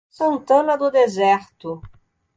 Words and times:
Santana 0.09 0.77
do 0.79 0.89
Deserto 0.89 1.79